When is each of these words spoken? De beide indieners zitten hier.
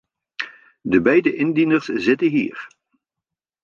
De 0.81 1.01
beide 1.01 1.33
indieners 1.35 1.85
zitten 1.85 2.27
hier. 2.29 2.67